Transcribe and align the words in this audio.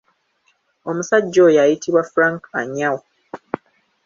Omusajja 0.89 1.39
oyo 1.47 1.59
ayitibwa 1.65 2.03
Frank 2.11 2.41
Anyau. 2.59 2.97